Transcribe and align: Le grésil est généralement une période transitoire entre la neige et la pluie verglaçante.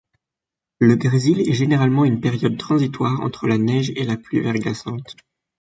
Le 0.79 0.95
grésil 0.95 1.41
est 1.47 1.53
généralement 1.53 2.05
une 2.05 2.21
période 2.21 2.57
transitoire 2.57 3.21
entre 3.21 3.45
la 3.47 3.59
neige 3.59 3.91
et 3.95 4.03
la 4.03 4.17
pluie 4.17 4.39
verglaçante. 4.39 5.15